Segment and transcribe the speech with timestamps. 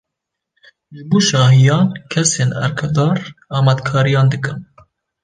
[0.93, 3.17] Ji bo şahiyan kesên erkdar
[3.57, 4.57] amadekariyan dikin.